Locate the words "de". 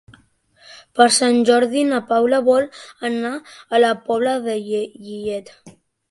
4.47-4.55